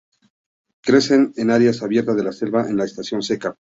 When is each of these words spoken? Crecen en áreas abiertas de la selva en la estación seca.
Crecen 0.81 1.31
en 1.37 1.51
áreas 1.51 1.83
abiertas 1.83 2.15
de 2.15 2.23
la 2.23 2.31
selva 2.31 2.67
en 2.67 2.75
la 2.75 2.85
estación 2.85 3.21
seca. 3.21 3.53